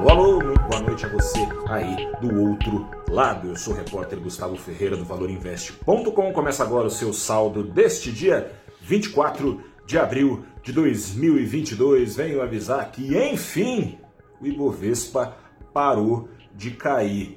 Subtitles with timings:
[0.00, 3.48] Alô, alô, muito boa noite a você aí do outro lado.
[3.48, 6.32] Eu sou o repórter Gustavo Ferreira do ValorInvest.com.
[6.32, 8.50] Começa agora o seu saldo deste dia
[8.80, 12.16] 24 de abril de 2022.
[12.16, 13.98] Venho avisar que, enfim,
[14.40, 15.36] o Ibovespa
[15.70, 17.34] parou de cair.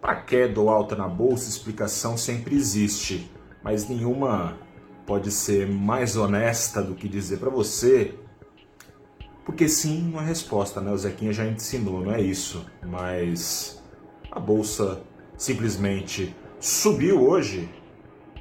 [0.00, 3.28] Para queda ou alta na bolsa, explicação sempre existe,
[3.64, 4.56] mas nenhuma
[5.04, 8.14] pode ser mais honesta do que dizer para você
[9.44, 10.92] porque sim, uma resposta, né?
[10.92, 12.64] O Zequinha já ensinou, não é isso.
[12.86, 13.82] Mas
[14.30, 15.02] a bolsa
[15.36, 17.68] simplesmente subiu hoje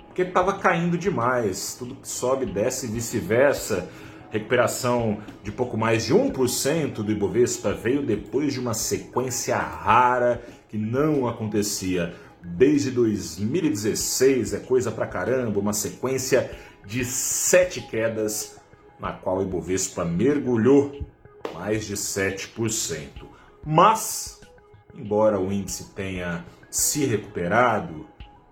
[0.08, 1.76] porque estava caindo demais.
[1.78, 3.90] Tudo que sobe, desce e vice-versa.
[4.30, 10.78] Recuperação de pouco mais de 1% do Ibovespa veio depois de uma sequência rara que
[10.78, 14.54] não acontecia desde 2016.
[14.54, 16.52] É coisa pra caramba, uma sequência
[16.86, 18.61] de sete quedas
[19.02, 21.04] na qual o Ibovespa mergulhou
[21.54, 23.26] mais de 7%.
[23.66, 24.40] Mas,
[24.96, 28.06] embora o índice tenha se recuperado,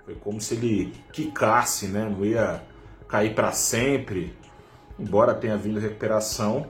[0.03, 2.09] foi como se ele quicasse, né?
[2.09, 2.63] não ia
[3.07, 4.35] cair para sempre.
[4.97, 6.67] Embora tenha vindo recuperação,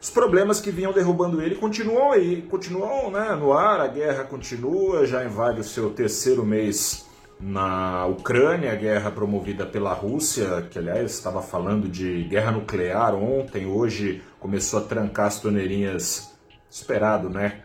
[0.00, 5.06] os problemas que vinham derrubando ele continuam aí, continuam né, no ar, a guerra continua,
[5.06, 7.06] já invade o seu terceiro mês
[7.44, 14.22] na Ucrânia, guerra promovida pela Rússia, que aliás estava falando de guerra nuclear ontem, hoje
[14.40, 16.34] começou a trancar as torneirinhas,
[16.70, 17.60] esperado, né?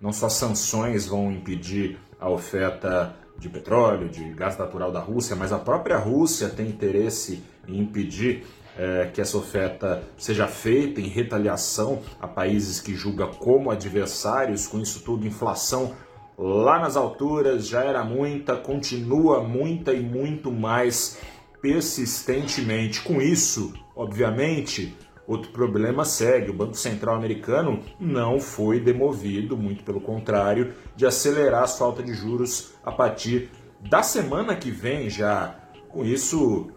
[0.00, 5.52] Não só sanções vão impedir a oferta de petróleo, de gás natural da Rússia, mas
[5.52, 8.46] a própria Rússia tem interesse em impedir
[8.78, 14.78] é, que essa oferta seja feita em retaliação a países que julga como adversários, com
[14.78, 15.96] isso tudo, inflação
[16.42, 21.20] lá nas alturas, já era muita, continua muita e muito mais
[21.60, 23.02] persistentemente.
[23.02, 24.96] Com isso, obviamente,
[25.26, 26.50] outro problema segue.
[26.50, 32.14] O Banco Central americano não foi demovido, muito pelo contrário, de acelerar a falta de
[32.14, 35.56] juros a partir da semana que vem já.
[35.90, 36.70] Com isso,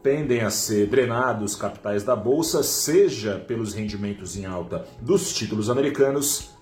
[0.00, 6.56] tendem a ser drenados capitais da bolsa, seja pelos rendimentos em alta dos títulos americanos,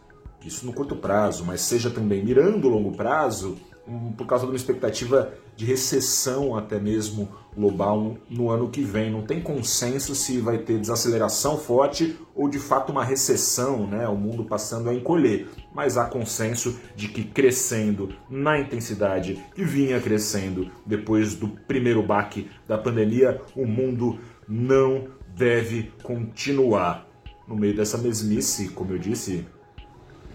[0.46, 4.50] isso no curto prazo, mas seja também mirando o longo prazo, um, por causa de
[4.50, 9.10] uma expectativa de recessão até mesmo global no ano que vem.
[9.10, 14.06] Não tem consenso se vai ter desaceleração forte ou de fato uma recessão, né?
[14.08, 15.48] o mundo passando a encolher.
[15.74, 22.50] Mas há consenso de que crescendo na intensidade que vinha crescendo depois do primeiro baque
[22.68, 27.06] da pandemia, o mundo não deve continuar.
[27.48, 29.46] No meio dessa mesmice, como eu disse,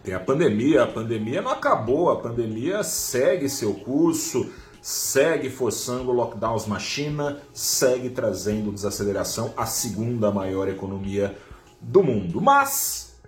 [0.04, 4.52] tem a pandemia, a pandemia não acabou, a pandemia segue seu curso,
[4.82, 11.38] segue forçando lockdowns na China, segue trazendo desaceleração à segunda maior economia
[11.80, 12.42] do mundo.
[12.42, 13.22] Mas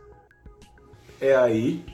[1.22, 1.86] é aí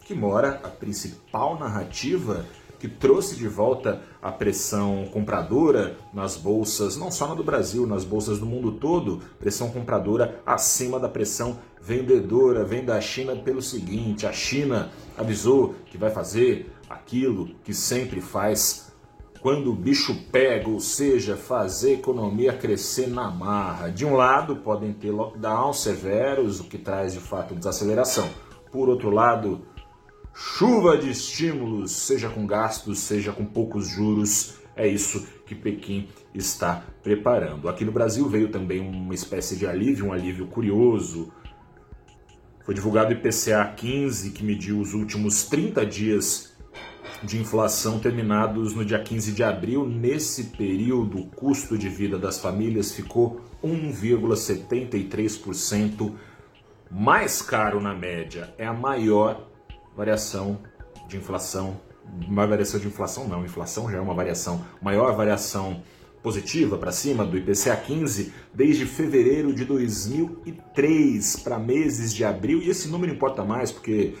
[0.00, 2.46] que mora a principal narrativa
[2.84, 8.04] que trouxe de volta a pressão compradora nas bolsas, não só na do Brasil, nas
[8.04, 14.26] bolsas do mundo todo, pressão compradora acima da pressão vendedora, vem da China pelo seguinte:
[14.26, 18.92] a China avisou que vai fazer aquilo que sempre faz
[19.40, 23.88] quando o bicho pega, ou seja, fazer a economia crescer na marra.
[23.88, 28.28] De um lado, podem ter lockdowns severos, o que traz de fato desaceleração.
[28.70, 29.62] Por outro lado,
[30.34, 34.56] chuva de estímulos, seja com gastos, seja com poucos juros.
[34.76, 37.68] É isso que Pequim está preparando.
[37.68, 41.32] Aqui no Brasil veio também uma espécie de alívio, um alívio curioso.
[42.64, 46.52] Foi divulgado o IPCA 15, que mediu os últimos 30 dias
[47.22, 49.86] de inflação terminados no dia 15 de abril.
[49.86, 56.12] Nesse período, o custo de vida das famílias ficou 1,73%
[56.90, 58.52] mais caro na média.
[58.58, 59.53] É a maior
[59.96, 60.58] variação
[61.08, 61.80] de inflação,
[62.26, 65.82] uma variação de inflação não, inflação já é uma variação, maior variação
[66.22, 72.70] positiva para cima do IPCA 15 desde fevereiro de 2003 para meses de abril, e
[72.70, 74.14] esse número importa mais porque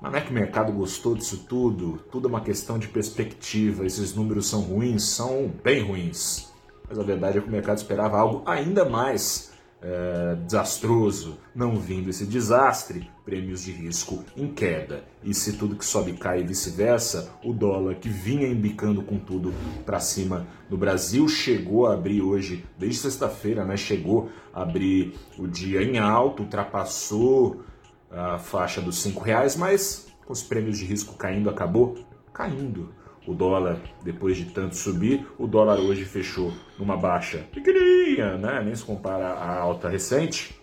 [0.00, 2.00] Mas não é que o mercado gostou disso tudo?
[2.10, 3.84] Tudo é uma questão de perspectiva.
[3.84, 6.50] Esses números são ruins, são bem ruins.
[6.88, 9.52] Mas a verdade é que o mercado esperava algo ainda mais
[9.82, 11.38] é, desastroso.
[11.54, 15.04] Não vindo esse desastre, prêmios de risco em queda.
[15.22, 19.52] E se tudo que sobe cai e vice-versa, o dólar que vinha embicando com tudo
[19.84, 23.76] para cima no Brasil chegou a abrir hoje, desde sexta-feira, né?
[23.76, 27.62] Chegou a abrir o dia em alto, ultrapassou
[28.10, 31.96] a faixa dos cinco reais, mas com os prêmios de risco caindo, acabou
[32.32, 32.92] caindo.
[33.26, 38.62] O dólar, depois de tanto subir, o dólar hoje fechou numa baixa pequenininha, né?
[38.64, 40.58] nem se compara à alta recente,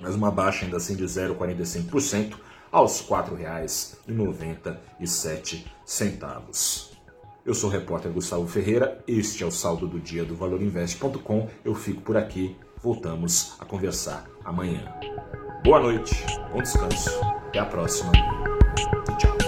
[0.00, 2.36] mas uma baixa ainda assim de 0,45%
[2.70, 5.64] aos R$ 4,97.
[7.44, 11.48] Eu sou o repórter Gustavo Ferreira, este é o saldo do dia do valorinvest.com.
[11.64, 14.84] Eu fico por aqui, voltamos a conversar amanhã.
[15.62, 17.10] Boa noite, bom descanso,
[17.48, 18.12] até a próxima
[19.18, 19.39] tchau.